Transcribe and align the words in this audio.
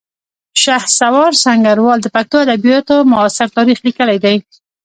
شهسوار 0.63 1.31
سنګروال 1.45 1.99
د 2.01 2.07
پښتو 2.15 2.37
ادبیاتو 2.53 2.95
معاصر 3.11 3.47
تاریخ 3.57 3.77
لیکلی 3.87 4.17
دی 4.25 4.35